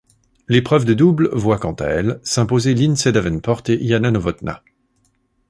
[0.47, 4.63] L'épreuve de double voit quant à elle s'imposer Lindsay Davenport et Jana Novotná.